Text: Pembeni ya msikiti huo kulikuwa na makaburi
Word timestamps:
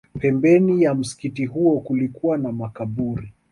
Pembeni 0.19 0.83
ya 0.83 0.95
msikiti 0.95 1.45
huo 1.45 1.79
kulikuwa 1.79 2.37
na 2.37 2.51
makaburi 2.51 3.33